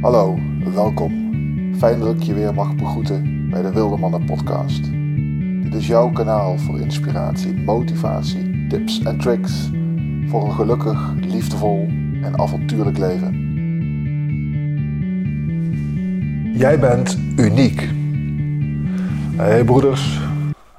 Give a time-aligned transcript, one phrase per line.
[0.00, 0.38] Hallo,
[0.74, 1.12] welkom.
[1.78, 4.84] Fijn dat ik je weer mag begroeten bij de Wilde Mannen podcast.
[5.62, 9.70] Dit is jouw kanaal voor inspiratie, motivatie, tips en tricks
[10.26, 11.86] voor een gelukkig, liefdevol
[12.22, 13.34] en avontuurlijk leven.
[16.58, 17.88] Jij bent uniek.
[19.36, 20.20] Hey broeders,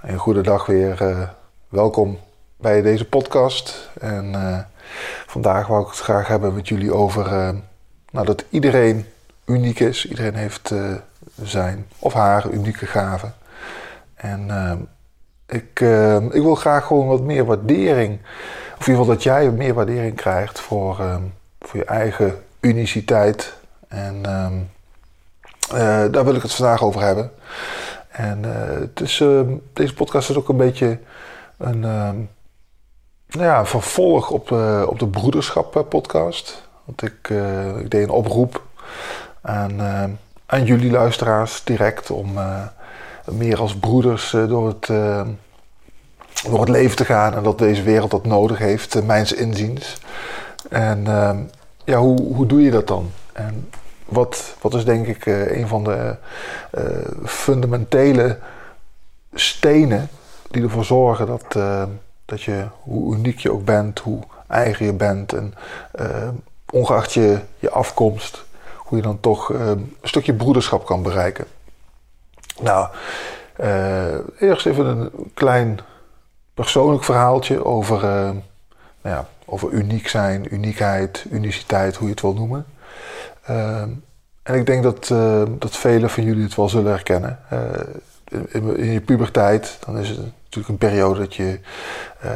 [0.01, 1.01] een goede dag weer.
[1.01, 1.29] Uh,
[1.69, 2.17] welkom
[2.57, 3.91] bij deze podcast.
[3.99, 4.59] En uh,
[5.25, 7.49] vandaag wou ik het graag hebben met jullie over uh,
[8.11, 9.05] nou, dat iedereen
[9.45, 10.07] uniek is.
[10.07, 10.73] Iedereen heeft
[11.43, 13.33] zijn of haar unieke gaven.
[14.15, 14.49] En
[15.47, 15.79] ik,
[16.31, 18.19] ik wil graag gewoon wat meer waardering.
[18.77, 20.95] Of in ieder geval dat jij meer waardering krijgt voor,
[21.59, 23.53] voor je eigen uniciteit.
[23.87, 24.21] En
[26.11, 27.31] daar wil ik het vandaag over hebben.
[28.09, 28.43] En
[28.79, 29.23] het is,
[29.73, 30.99] deze podcast is ook een beetje
[31.57, 31.85] een,
[33.31, 36.69] nou ja, vervolg op, uh, op de Broederschap podcast.
[36.95, 37.29] Want ik,
[37.79, 38.63] ik deed een oproep
[39.41, 39.81] aan,
[40.45, 42.29] aan jullie luisteraars direct om
[43.25, 44.85] meer als broeders door, het,
[46.47, 47.33] door het leven te gaan.
[47.33, 49.97] En dat deze wereld dat nodig heeft, mijns inziens.
[50.69, 51.03] En
[51.83, 53.11] ja, hoe, hoe doe je dat dan?
[53.33, 53.69] En
[54.05, 56.15] wat, wat is denk ik een van de
[57.25, 58.37] fundamentele
[59.33, 60.09] stenen
[60.49, 61.57] die ervoor zorgen dat,
[62.25, 65.53] dat je, hoe uniek je ook bent, hoe eigen je bent en
[66.71, 68.43] ongeacht je, je afkomst,
[68.77, 71.45] hoe je dan toch een stukje broederschap kan bereiken.
[72.61, 72.87] Nou,
[74.39, 75.79] eerst even een klein
[76.53, 78.01] persoonlijk verhaaltje over,
[79.01, 82.65] nou ja, over uniek zijn, uniekheid, uniciteit, hoe je het wil noemen.
[83.49, 83.81] Uh,
[84.43, 87.39] en ik denk dat, uh, dat velen van jullie het wel zullen herkennen.
[88.31, 91.59] In, je puberteit, dan is het natuurlijk een periode dat je
[92.25, 92.31] uh,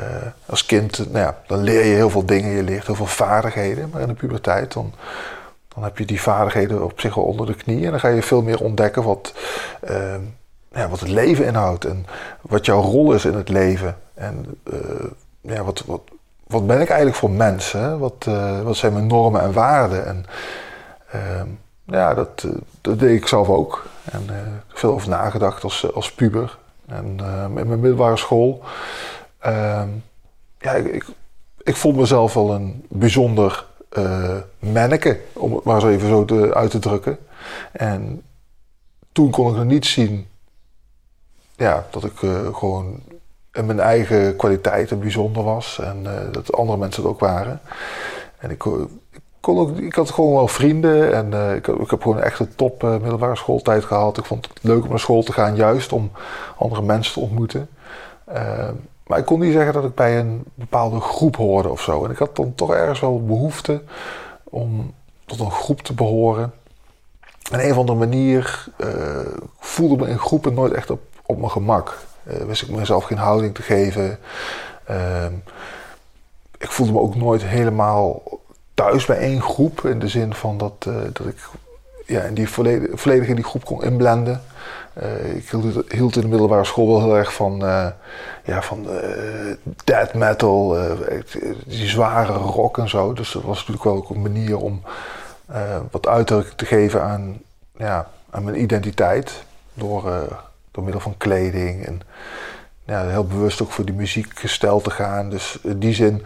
[0.45, 3.89] als kind, nou ja, dan leer je heel veel dingen, je leert heel veel vaardigheden.
[3.89, 4.93] Maar in de puberteit, dan,
[5.67, 7.85] dan heb je die vaardigheden op zich al onder de knie.
[7.85, 9.33] En dan ga je veel meer ontdekken wat,
[9.81, 10.21] ehm,
[10.71, 12.05] ja, wat het leven inhoudt en
[12.41, 13.97] wat jouw rol is in het leven.
[14.13, 14.59] En
[15.41, 16.01] ja, wat, wat,
[16.47, 17.72] wat ben ik eigenlijk voor mens?
[17.72, 17.97] Hè?
[17.97, 18.28] Wat,
[18.63, 20.05] wat zijn mijn normen en waarden?
[20.05, 20.25] En,
[21.11, 21.47] ehm,
[21.85, 22.51] ja, dat, eh,
[22.81, 23.85] dat deed ik zelf ook.
[24.03, 24.38] En uh,
[24.68, 26.57] veel over nagedacht als, als puber.
[26.88, 28.63] En uh, in mijn middelbare school.
[29.46, 29.84] Uh,
[30.59, 31.06] ja, ik,
[31.63, 33.66] ik, vond mezelf wel een bijzonder
[34.59, 37.18] manneke, om het maar zo even zo te, uit te drukken.
[37.72, 38.23] En
[39.12, 40.28] toen kon ik nog niet zien
[41.56, 42.17] ja, dat ik
[42.53, 43.00] gewoon
[43.53, 45.79] in mijn eigen kwaliteiten bijzonder was.
[45.79, 47.62] En dat andere mensen het ook waren.
[48.38, 48.63] En ik,
[49.75, 52.91] ik had gewoon wel vrienden en uh, ik, ik, heb gewoon echt een top uh,
[52.91, 54.17] middelbare schooltijd gehad.
[54.17, 56.11] Ik vond het leuk om naar school te gaan, juist om
[56.57, 57.69] andere mensen te ontmoeten.
[58.34, 58.69] Uh,
[59.07, 62.05] maar ik kon niet zeggen dat ik bij een bepaalde groep hoorde of zo.
[62.05, 63.84] En ik had dan toch ergens wel behoefte
[64.44, 64.94] om
[65.25, 66.53] tot een groep te behoren.
[67.51, 68.67] En een of andere manier
[69.59, 71.97] voelde me in groepen nooit echt op, op mijn gemak.
[72.23, 74.19] wist ik mezelf geen houding te geven.
[74.85, 75.34] Ehm,
[76.57, 78.22] ik voelde me ook nooit helemaal
[78.75, 79.86] thuis bij één groep.
[79.86, 81.38] In de zin van dat, uh, dat ik
[82.06, 84.41] ja, in die volledig, volledig in die groep kon inblenden.
[85.03, 85.50] Uh, ik
[85.90, 87.88] hield, in de middelbare school wel heel erg van, uh,
[88.44, 88.88] ja, van
[89.84, 90.78] death metal,
[91.66, 93.14] die zware rock en zo.
[93.14, 94.81] Dus dat was natuurlijk wel ook een manier om
[95.91, 97.40] wat uitdrukking te geven aan,
[97.78, 99.44] ja, aan mijn identiteit.
[99.74, 100.03] Door,
[100.72, 102.02] door middel van kleding en
[102.85, 105.30] heel bewust ook voor die muziekgestel te gaan.
[105.30, 106.25] Dus in die zin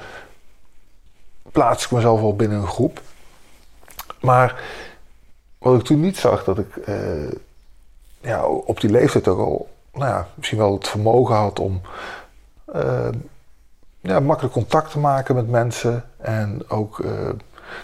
[1.52, 3.02] plaats ik mezelf wel binnen een groep.
[4.22, 4.62] Maar
[5.58, 7.32] wat ik toen niet zag, dat ik uh,
[8.22, 11.82] ja, op die leeftijd ook al nou ja, misschien wel het vermogen had om
[12.76, 13.08] uh,
[14.02, 16.06] ja, makkelijk contact te maken met mensen.
[16.18, 17.30] En ook uh,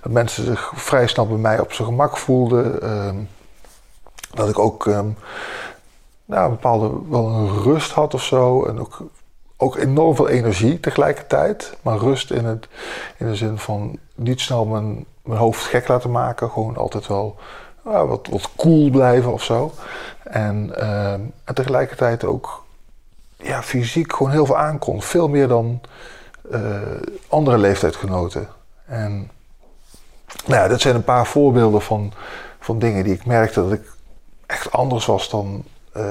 [0.02, 2.82] dat mensen zich vrij snel bij mij op zijn gemak voelden.
[2.82, 3.18] Ehm,
[4.34, 4.86] dat ik ook
[6.26, 8.66] nou, een bepaalde wel een rust had of zo.
[8.66, 9.02] En ook
[9.58, 11.78] ook enorm veel energie tegelijkertijd.
[11.82, 12.68] Maar rust in, het,
[13.18, 16.50] in de zin van niet snel mijn, mijn hoofd gek laten maken.
[16.50, 17.38] Gewoon altijd wel
[17.82, 19.74] wat, wat cool blijven of zo.
[20.24, 22.64] En, uh, en tegelijkertijd ook
[23.38, 25.02] ja, fysiek gewoon heel veel aankon.
[25.02, 25.82] Veel meer dan
[26.52, 26.82] uh,
[27.28, 28.48] andere leeftijdgenoten.
[28.86, 29.32] En
[30.46, 32.14] nou ja, dat zijn een paar voorbeelden van,
[32.60, 33.92] van dingen die ik merkte dat ik
[34.46, 35.64] echt anders was dan...
[35.98, 36.04] Uh,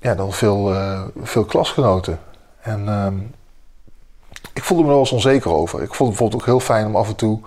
[0.00, 2.20] ja, dan veel, uh, veel klasgenoten.
[2.60, 3.06] En uh,
[4.52, 5.82] ik voelde me er wel eens onzeker over.
[5.82, 7.40] Ik vond het bijvoorbeeld ook heel fijn om af en toe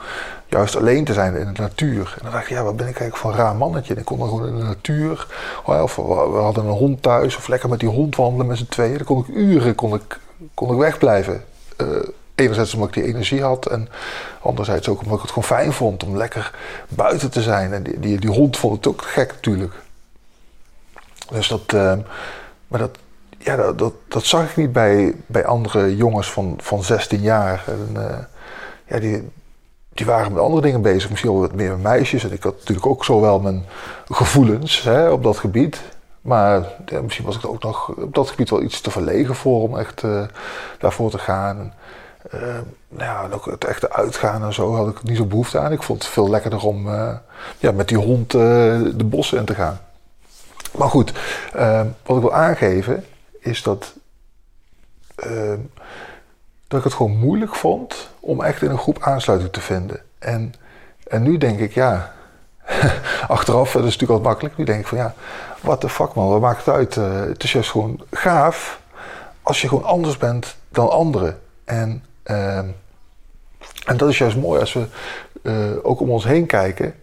[0.48, 2.14] juist alleen te zijn in de natuur.
[2.18, 3.94] En dan dacht ik, ja, wat ben ik eigenlijk voor een raar mannetje?
[3.94, 5.28] En ik kon dan gewoon in de natuur.
[5.66, 8.98] Of we hadden een hond thuis, of lekker met die hond wandelen met z'n tweeën.
[8.98, 10.20] Dan kon ik uren kon ik,
[10.54, 11.44] kon ik wegblijven.
[11.78, 11.88] Uh,
[12.36, 13.90] enerzijds omdat ik die energie had en
[14.42, 16.54] anderzijds ook omdat ik het gewoon fijn vond om lekker
[16.90, 17.74] buiten te zijn.
[17.74, 19.74] En die, die, die hond vond het ook gek natuurlijk.
[21.30, 21.94] Dus dat, uh,
[22.72, 22.98] maar dat,
[23.38, 27.64] ja, dat, dat, zag ik niet bij, bij andere jongens van, van 16 jaar.
[27.68, 28.18] En, uh,
[28.86, 29.30] ja, die,
[29.90, 32.24] die waren met andere dingen bezig, misschien wel wat meer met meisjes.
[32.24, 33.66] En ik had natuurlijk ook zo wel mijn
[34.06, 35.82] gevoelens hè, op dat gebied.
[36.22, 36.66] Maar
[37.02, 40.04] misschien was ik ook nog op dat gebied wel iets te verlegen voor om echt
[40.04, 40.24] uh,
[40.80, 41.74] daarvoor te gaan.
[42.34, 42.42] Uh,
[42.90, 45.72] nou ja, ook het echte uitgaan en zo had ik niet zo behoefte aan.
[45.72, 46.90] Ik vond het veel lekkerder om
[47.58, 49.80] ja, met die hond de bossen in te gaan.
[50.72, 51.14] Maar goed,
[52.04, 53.06] wat ik wil aangeven
[53.40, 53.94] is dat,
[56.68, 60.02] dat ik het gewoon moeilijk vond om echt in een groep aansluiting te vinden.
[60.20, 60.54] En,
[61.08, 62.14] en nu denk ik, ja,
[63.28, 64.58] achteraf, dat is natuurlijk wat makkelijk.
[64.58, 65.14] Nu denk ik van ja,
[65.62, 66.96] what the fuck man, wat maakt het uit?
[66.96, 68.82] Uh, het is juist gewoon gaaf
[69.42, 71.40] als je gewoon anders bent dan anderen.
[71.64, 72.58] En, uh,
[73.86, 74.86] en dat is juist mooi als we
[75.42, 76.96] uh, ook om ons heen kijken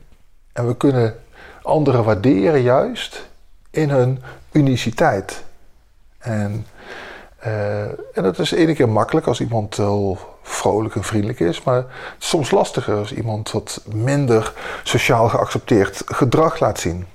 [0.53, 1.19] en we kunnen
[1.62, 3.28] anderen waarderen juist
[3.70, 4.23] in hun
[4.53, 5.44] uniciteit.
[6.19, 6.67] En,
[7.47, 11.85] uh, en dat is ene keer makkelijk als iemand wel vrolijk en vriendelijk is, maar
[12.19, 17.06] soms lastiger als iemand wat minder sociaal geaccepteerd gedrag laat zien.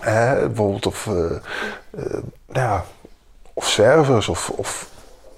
[0.00, 2.18] Eh, bijvoorbeeld of, uh, uh,
[2.52, 2.84] ja,
[3.52, 4.90] of servers of, of,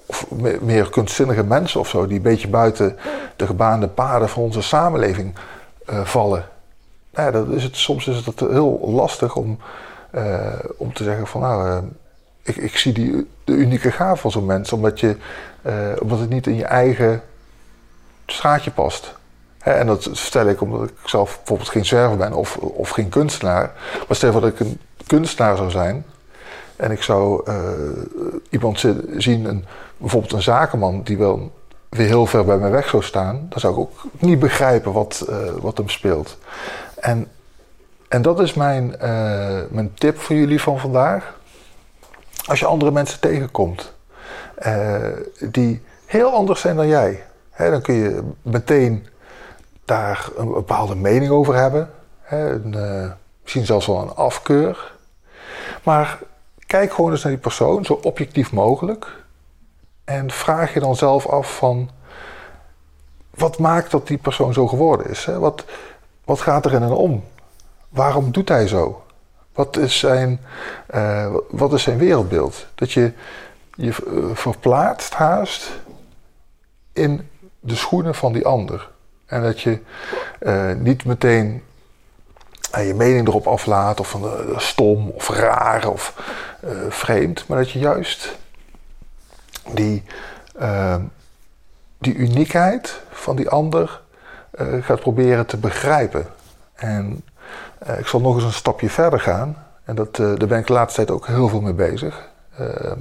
[0.07, 0.27] of,
[0.61, 2.99] meer kunstzinnige mensen of zo, die een beetje buiten
[3.37, 5.35] de gebaande paden van onze samenleving
[5.87, 6.49] vallen.
[7.13, 9.59] Nou, is het, soms is het heel lastig om,
[10.77, 11.83] om te zeggen van nou,
[12.43, 15.17] ik, ik zie die, de unieke gave van zo'n mens, omdat, je,
[16.03, 17.23] omdat het niet in je eigen
[18.27, 19.19] straatje past
[19.59, 23.73] en dat vertel ik omdat ik zelf bijvoorbeeld geen zwerver ben of, of geen kunstenaar.
[24.07, 26.05] Maar stel dat ik een kunstenaar zou zijn
[26.77, 27.51] en ik zou
[28.51, 28.85] iemand
[29.17, 29.65] zien, een,
[29.97, 31.53] bijvoorbeeld een zakenman die wel
[31.89, 35.29] weer heel ver bij mij weg zou staan, dan zou ik ook niet begrijpen wat,
[35.61, 36.39] wat hem speelt.
[37.01, 37.29] En,
[38.09, 41.39] en dat is mijn, uh, mijn tip voor jullie van vandaag.
[42.47, 43.93] Als je andere mensen tegenkomt
[45.41, 49.07] die heel anders zijn dan jij, hè, dan kun je meteen
[49.85, 51.91] daar een bepaalde mening over hebben.
[52.21, 53.11] Hè, een, uh,
[53.43, 54.93] misschien zelfs wel een afkeur.
[55.83, 56.19] Maar
[56.67, 59.25] kijk gewoon eens naar die persoon, zo objectief mogelijk.
[60.05, 61.91] En vraag je dan zelf af van...
[63.35, 65.25] Wat maakt dat die persoon zo geworden is?
[65.25, 65.39] Hè?
[65.39, 65.65] Wat,
[66.31, 67.25] wat gaat er in hem om?
[67.89, 69.05] Waarom doet hij zo?
[69.53, 70.41] Wat is zijn,
[70.95, 72.67] uh, wat is zijn wereldbeeld?
[72.75, 73.13] Dat je
[73.75, 75.71] je uh, verplaatst haast
[76.93, 77.29] in
[77.61, 78.91] de schoenen van die ander.
[79.27, 79.79] En dat je
[80.41, 81.63] uh, niet meteen
[82.77, 86.15] je mening erop aflaat of van stom of raar of
[86.89, 88.37] vreemd, maar dat je juist
[89.75, 90.03] die,
[91.99, 94.00] die uniekheid van die ander
[94.81, 96.27] gaat proberen te begrijpen.
[96.75, 97.23] En
[97.99, 99.57] ik zal nog eens een stapje verder gaan.
[99.85, 102.29] En dat, daar ben ik de laatste tijd ook heel veel mee bezig.
[102.59, 102.99] Ehm,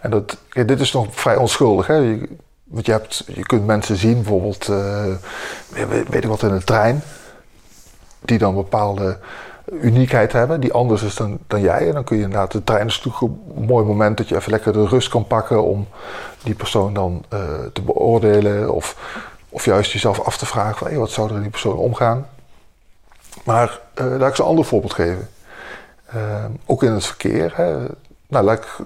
[0.00, 1.86] en dat, dit is nog vrij onschuldig.
[1.86, 2.18] Hè?
[2.64, 5.04] Want je, hebt, je kunt mensen zien, bijvoorbeeld, uh,
[5.88, 7.02] weet, ik wat, in een trein,
[8.20, 9.18] die dan bepaalde
[9.72, 11.86] uniekheid hebben, die anders is dan, dan jij.
[11.88, 14.72] En dan kun je inderdaad, de trein is een mooi moment dat je even lekker
[14.72, 15.86] de rust kan pakken om
[16.42, 17.40] die persoon dan uh,
[17.72, 18.70] te beoordelen.
[18.74, 18.96] Of,
[19.54, 22.28] of juist jezelf af te vragen van, hey, wat zou er in die persoon omgaan.
[23.44, 25.28] Maar uh, laat ik ze een ander voorbeeld geven.
[26.66, 27.56] ook in het verkeer.
[27.56, 27.78] Hè.
[28.26, 28.76] Nou, laat ik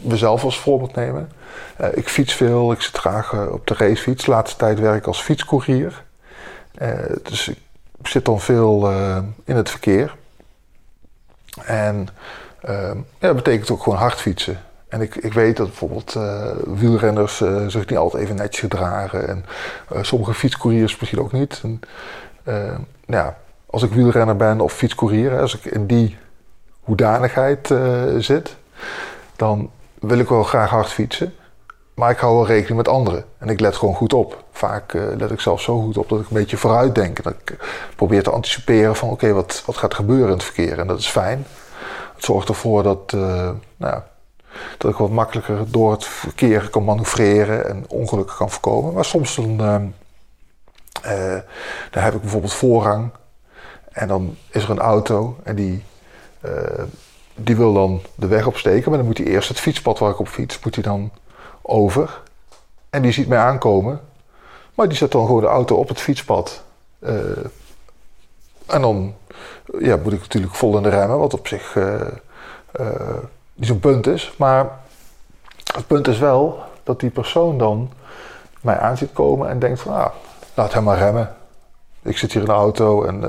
[0.00, 1.32] mezelf als voorbeeld nemen.
[1.80, 4.26] Uh, ik fiets veel, ik zit graag op de racefiets.
[4.26, 6.04] Laatste tijd werk ik als fietscourier.
[7.22, 7.48] Dus
[7.98, 8.90] ik zit dan veel
[9.44, 10.16] in het verkeer.
[11.64, 12.08] En
[12.62, 14.62] ja, dat betekent ook gewoon hard fietsen.
[14.94, 16.16] En ik, ik weet dat bijvoorbeeld
[16.64, 17.36] wielrenners
[17.66, 19.28] zich niet altijd even netjes gedragen.
[19.28, 19.44] En
[20.04, 21.62] sommige fietscouriers misschien ook niet.
[21.62, 21.80] En,
[23.06, 23.36] ja,
[23.66, 26.16] als ik wielrenner ben of fietscourier, als ik in die
[26.80, 27.74] hoedanigheid
[28.18, 28.56] zit,
[29.36, 29.70] dan
[30.00, 31.34] wil ik wel graag hard fietsen.
[31.94, 33.24] Maar ik hou wel rekening met anderen.
[33.38, 34.44] En ik let gewoon goed op.
[34.52, 37.22] Vaak let ik zelf zo goed op dat ik een beetje vooruit denk.
[37.22, 37.56] Dat ik
[37.96, 40.78] probeer te anticiperen van oké, wat, wat gaat gebeuren in het verkeer.
[40.78, 41.46] En dat is fijn.
[42.14, 43.12] Het zorgt ervoor dat,
[43.76, 44.00] nou,
[44.78, 48.92] dat ik wat makkelijker door het verkeer kan manoeuvreren en ongelukken kan voorkomen.
[48.92, 51.38] Maar soms dan, uh,
[51.90, 53.10] dan heb ik bijvoorbeeld voorrang.
[53.92, 55.82] En dan is er een auto en die
[57.34, 60.18] die wil dan de weg opsteken, maar dan moet hij eerst het fietspad waar ik
[60.18, 61.10] op fiets, moet hij dan
[61.62, 62.20] over.
[62.90, 64.00] En die ziet mij aankomen,
[64.74, 66.62] maar die zet dan gewoon de auto op het fietspad.
[68.66, 69.14] En dan
[69.78, 71.76] ja, moet ik natuurlijk vol in de remmen, wat op zich
[73.54, 74.34] niet zo'n punt is.
[74.38, 74.70] Maar
[75.74, 77.90] het punt is wel dat die persoon dan
[78.60, 80.10] mij aan ziet komen en denkt van, ah,
[80.54, 81.34] laat hem maar remmen.
[82.02, 83.22] Ik zit hier in de auto en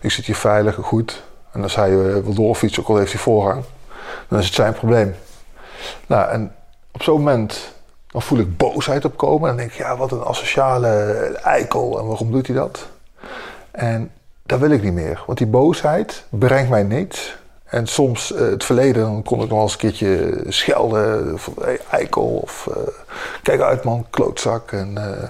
[0.00, 1.22] ik zit hier veilig en goed.
[1.52, 3.64] En als hij wil doorfietsen, ook al heeft hij voorrang,
[4.28, 5.14] dan is het zijn probleem.
[6.06, 6.54] Nou, en
[6.92, 7.74] op zo'n moment
[8.14, 9.50] dan voel ik boosheid opkomen.
[9.50, 10.88] En denk ik, ja, wat een asociale
[11.42, 11.98] eikel.
[11.98, 12.88] En waarom doet hij dat?
[13.70, 14.10] En
[14.42, 15.22] dat wil ik niet meer.
[15.26, 17.36] Want die boosheid brengt mij niets.
[17.74, 21.38] En soms, uh, het verleden, dan kon ik nog eens een keertje schelden.
[21.60, 22.26] Hey, eikel.
[22.26, 22.76] Of uh,
[23.42, 24.72] kijk uit man, klootzak.
[24.72, 25.28] En, uh,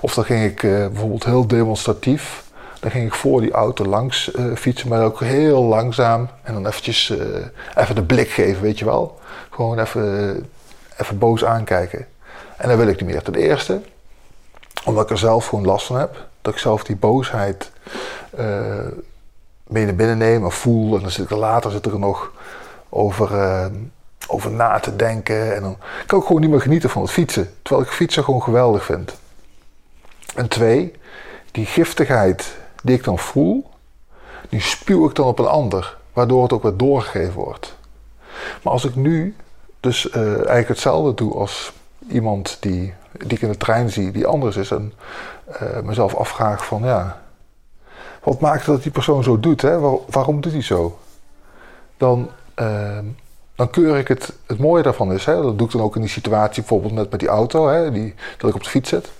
[0.00, 2.44] of dan ging ik bijvoorbeeld heel demonstratief.
[2.80, 4.88] Dan ging ik voor die auto langs fietsen.
[4.88, 6.28] Maar ook heel langzaam.
[6.42, 7.12] En dan eventjes
[7.74, 9.18] even de blik geven, weet je wel.
[9.50, 10.46] Gewoon even,
[10.98, 12.06] even boos aankijken.
[12.56, 13.22] En dat wil ik niet meer.
[13.22, 13.80] Ten eerste,
[14.84, 16.26] omdat ik er zelf gewoon last van heb.
[16.42, 17.70] Dat ik zelf die boosheid
[19.72, 20.94] mee naar binnen en voel.
[20.94, 22.32] En dan zit ik er later zit er nog
[22.88, 23.66] over, uh,
[24.26, 25.54] over na te denken.
[25.54, 25.76] En dan
[26.06, 27.50] kan ik gewoon niet meer genieten van het fietsen.
[27.62, 29.14] Terwijl ik fietsen gewoon geweldig vind.
[30.34, 30.92] En twee,
[31.50, 33.70] die giftigheid die ik dan voel,
[34.48, 35.96] die spuw ik dan op een ander.
[36.12, 37.76] Waardoor het ook weer doorgegeven wordt.
[38.62, 39.36] Maar als ik nu
[39.80, 41.72] dus uh, eigenlijk hetzelfde doe als
[42.08, 44.70] iemand die, die ik in de trein zie, die anders is.
[44.70, 44.92] En
[45.62, 47.21] uh, mezelf afvraag van ja,
[48.22, 49.62] wat maakt dat die persoon zo doet?
[49.62, 49.78] Hè?
[50.06, 50.98] waarom doet hij zo?
[51.96, 52.98] Dan, uh,
[53.54, 55.42] dan keur ik het, het mooie daarvan is, hè?
[55.42, 57.90] dat doe ik dan ook in die situatie, bijvoorbeeld net met die auto, hè?
[57.90, 59.10] Die, dat ik op de fiets zit.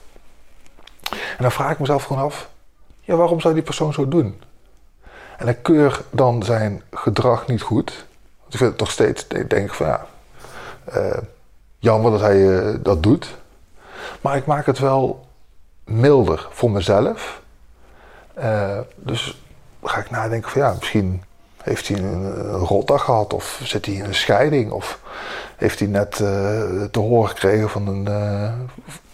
[1.10, 2.50] En dan vraag ik mezelf gewoon af,
[3.00, 4.40] ja, waarom zou die persoon zo doen?
[5.38, 8.04] En ik keur dan zijn gedrag niet goed.
[8.40, 10.06] Want ik vind het nog steeds, denk van ja,
[10.96, 11.18] uh,
[11.78, 13.36] jammer dat hij uh, dat doet.
[14.20, 15.26] Maar ik maak het wel
[15.84, 17.40] milder voor mezelf.
[18.38, 19.42] Uh, dus
[19.82, 21.22] ga ik nadenken van ja, misschien
[21.62, 25.00] heeft hij een, rotdag gehad of zit hij in een scheiding of
[25.56, 26.28] heeft hij net uh,
[26.90, 28.08] te horen gekregen van een,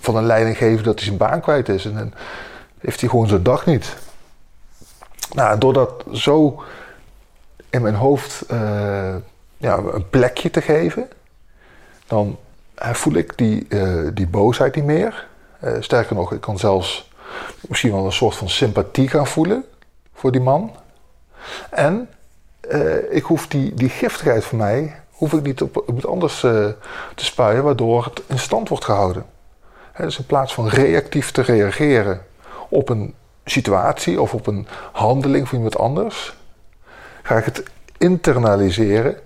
[0.01, 2.13] van een leidinggever dat hij zijn baan kwijt is en dan
[2.79, 3.97] heeft hij gewoon zijn dag niet.
[5.33, 6.63] Nou, door dat zo
[7.71, 8.45] in mijn hoofd
[9.57, 11.09] ja, een plekje te geven,
[12.07, 12.39] dan
[12.75, 13.69] voel ik die,
[14.13, 15.27] die boosheid niet meer.
[15.81, 17.08] Sterker nog, ik kan zelfs
[17.69, 19.65] misschien wel een soort van sympathie gaan voelen
[20.15, 20.77] voor die man.
[21.71, 22.09] En
[22.71, 26.75] uh, ik hoef die, die giftigheid van mij, hoef ik niet op, op anders te
[27.15, 29.25] spuien, waardoor het in stand wordt gehouden.
[29.97, 32.23] Dus in plaats van reactief te reageren
[32.69, 36.37] op een situatie of op een handeling van iemand anders,
[37.23, 37.63] ga ik het
[37.99, 39.17] internaliseren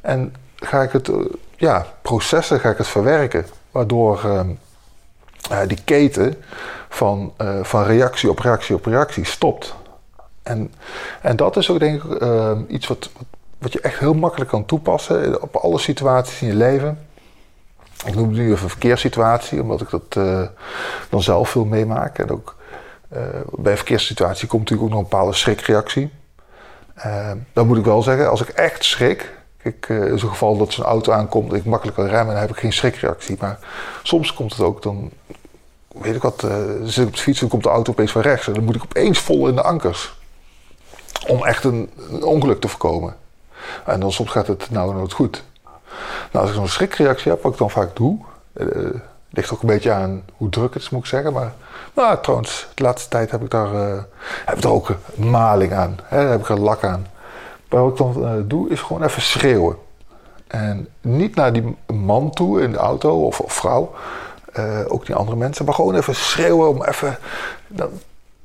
[0.00, 1.10] en ga ik het
[1.56, 3.46] ja, processen ga ik het verwerken.
[3.70, 4.20] Waardoor
[5.50, 6.34] uh, die keten
[6.88, 9.74] van, uh, van reactie op reactie op reactie stopt.
[10.42, 10.72] En,
[11.22, 13.10] en dat is ook denk ik uh, iets wat,
[13.58, 17.06] wat je echt heel makkelijk kan toepassen op alle situaties in je leven.
[18.06, 20.12] Ik noem nu even een verkeerssituatie, omdat ik dat
[21.08, 22.18] dan zelf veel meemaak.
[22.18, 22.56] En ook
[23.50, 26.10] bij een verkeerssituatie komt natuurlijk ook nog een bepaalde schrikreactie.
[27.52, 29.30] dan moet ik wel zeggen, als ik echt schrik,
[29.64, 32.50] uh, in zo'n geval dat zo'n auto aankomt, dat ik makkelijk kan remmen, dan heb
[32.50, 33.36] ik geen schrikreactie.
[33.40, 33.58] Maar
[34.02, 35.10] soms komt het ook, dan
[35.88, 38.22] weet ik wat, uh, zit ik op de fiets en komt de auto opeens van
[38.22, 38.46] rechts.
[38.46, 40.14] En dan moet ik opeens vol in de ankers.
[41.26, 41.90] Om echt een,
[42.20, 43.16] ongeluk te voorkomen.
[43.84, 45.44] En dan soms gaat het nou nooit goed.
[46.30, 48.18] Nou, als ik zo'n schrikreactie heb, wat ik dan vaak doe,
[48.54, 48.66] uh,
[49.30, 51.32] ligt ook een beetje aan hoe druk het is, moet ik zeggen.
[51.32, 51.52] Maar
[51.94, 54.04] nou, trouwens, de laatste tijd heb ik daar,
[54.44, 55.98] heb ik ook maling aan.
[56.02, 57.06] Hè, daar heb ik er lak aan.
[57.72, 59.76] Maar wat ik dan uh, doe, is gewoon even schreeuwen.
[60.46, 63.94] En niet naar die man toe in de auto of, vrouw,
[64.58, 67.18] uh, ook die andere mensen, maar gewoon even schreeuwen om even
[67.66, 67.90] dan,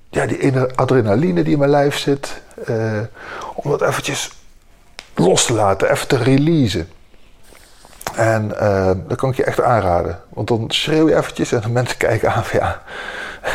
[0.09, 2.99] ja, die adrenaline die in mijn lijf zit, uh,
[3.53, 4.31] om dat eventjes
[5.15, 6.89] los te laten, even te releasen.
[8.15, 10.19] En uh, dat kan ik je echt aanraden.
[10.29, 12.81] Want dan schreeuw je eventjes en de mensen kijken aan van ja,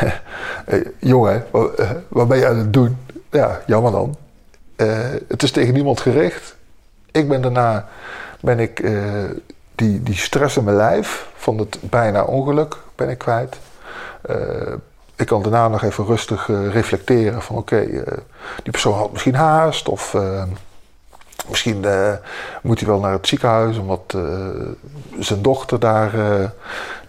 [1.12, 1.70] jongen, wat,
[2.08, 2.96] wat ben je aan het doen?
[3.30, 4.16] Ja, jammer dan.
[4.82, 4.98] Uh,
[5.28, 6.56] het is tegen niemand gericht.
[7.10, 7.88] Ik ben daarna
[8.40, 9.24] ben ik uh,
[9.74, 13.56] die, die stress in mijn lijf van het bijna ongeluk ben ik kwijt.
[14.30, 14.36] Uh,
[15.16, 17.86] ik kan daarna nog even rustig reflecteren van oké,
[18.62, 20.16] die persoon had misschien haast of
[21.48, 21.84] misschien
[22.62, 24.16] moet hij wel naar het ziekenhuis omdat
[25.18, 26.10] zijn dochter daar,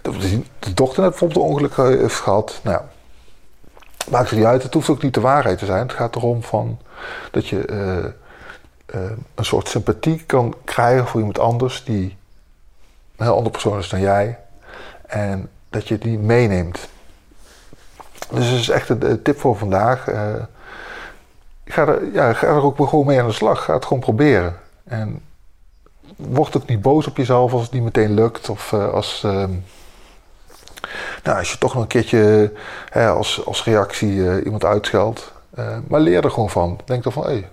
[0.02, 2.60] de, de, dochter net bijvoorbeeld een ongeluk heeft gehad.
[2.62, 2.80] Nou,
[4.10, 5.82] maakt het niet uit, het hoeft ook niet de waarheid te zijn.
[5.82, 6.78] Het gaat erom van
[7.30, 7.96] dat je uh,
[9.00, 12.16] uh, een soort sympathie kan krijgen voor iemand anders die
[13.16, 14.38] een heel andere persoon is dan jij.
[15.06, 16.88] En dat je die meeneemt.
[18.30, 20.08] Dus dat is echt een tip voor vandaag.
[20.08, 20.34] Uh,
[21.64, 23.64] ga, er, ja, ga er ook gewoon mee aan de slag.
[23.64, 24.56] Ga het gewoon proberen.
[24.84, 25.20] En
[26.16, 28.48] word ook niet boos op jezelf als het niet meteen lukt.
[28.48, 29.26] Of als
[31.24, 32.52] Nou, als je toch nog een keertje
[32.88, 35.32] hè, als, als reactie iemand uitscheldt,
[35.86, 36.80] maar leer er gewoon van.
[36.84, 37.48] Denk dan van, hé, hey,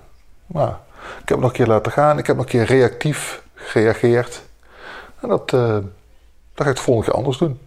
[0.45, 0.69] nou,
[1.21, 4.41] ik heb nog een keer laten gaan, ik heb nog een keer reactief gereageerd.
[5.19, 5.83] En dat, dat
[6.55, 7.59] ga ik het volgende keer anders doen.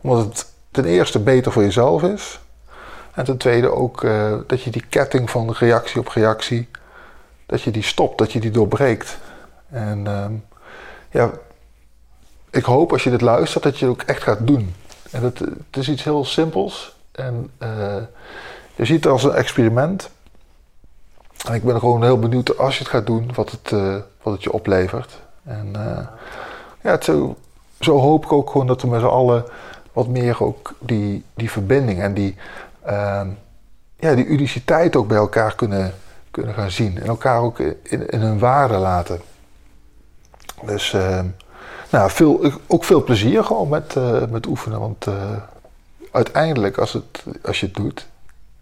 [0.00, 2.40] Omdat het ten eerste beter voor jezelf is.
[3.14, 4.00] En ten tweede ook
[4.46, 6.68] dat je die ketting van reactie op reactie,
[7.46, 9.18] dat je die stopt, dat je die doorbreekt.
[9.70, 10.32] En ehm,
[11.10, 11.30] ja,
[12.50, 14.74] ik hoop als je dit luistert dat je het ook echt gaat doen.
[15.10, 16.96] En het, het is iets heel simpels.
[17.12, 17.96] En uh,
[18.74, 20.10] je ziet het als een experiment.
[21.46, 24.32] En ik ben gewoon heel benieuwd als je het gaat doen, wat het, uh, wat
[24.32, 25.20] het je oplevert.
[25.44, 26.06] En uh,
[26.82, 27.36] ja, zo,
[27.80, 29.44] zo, hoop ik ook gewoon dat we met z'n allen
[29.92, 32.36] wat meer ook die, die verbinding en die,
[32.82, 33.28] ehm,
[33.96, 35.94] ja, die uniciteit ook bij elkaar kunnen,
[36.30, 37.00] kunnen gaan zien.
[37.00, 39.20] En elkaar ook in, in hun waarde laten.
[40.64, 41.20] Dus uh,
[41.90, 44.80] nou, veel, ook veel plezier gewoon met, uh, met oefenen.
[44.80, 45.14] Want uh,
[46.12, 48.06] uiteindelijk, als, het, als je het doet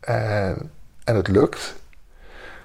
[0.01, 0.71] en,
[1.05, 1.75] en het lukt,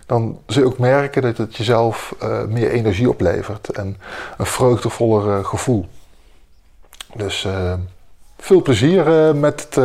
[0.06, 2.16] dan zul je ook merken dat het jezelf
[2.48, 3.98] meer energie oplevert en
[4.38, 5.88] een vreugdevoller gevoel.
[7.14, 7.48] Dus
[8.38, 9.76] veel plezier met, het,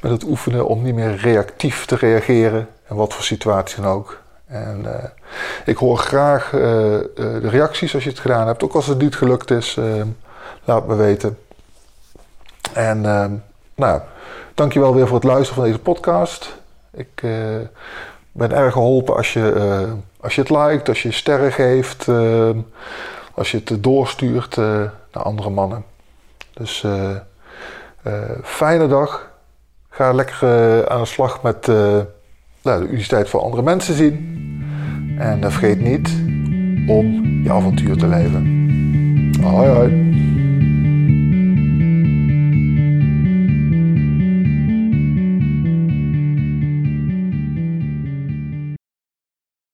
[0.00, 4.20] met het oefenen om niet meer reactief te reageren, en wat voor situatie dan ook.
[4.50, 4.94] En uh,
[5.64, 6.60] ik hoor graag uh,
[7.14, 8.62] de reacties als je het gedaan hebt.
[8.62, 10.02] Ook als het niet gelukt is, uh,
[10.64, 11.38] laat me weten.
[12.72, 13.00] En
[13.74, 14.00] nou,
[14.54, 16.58] dankjewel weer voor het luisteren van deze podcast.
[16.92, 17.22] Ik
[18.32, 19.86] ben erg geholpen als je,
[20.20, 22.08] als je het liked, als je sterren geeft,
[23.34, 25.84] als je het doorstuurt naar andere mannen.
[26.52, 26.84] Dus
[28.42, 29.30] fijne dag.
[29.90, 31.68] Ga lekker aan de slag met
[32.62, 34.38] nou, de universiteit voor andere mensen zien.
[35.18, 36.08] En vergeet niet
[36.86, 38.58] om je avontuur te leven.
[39.42, 40.09] Hoi hoi.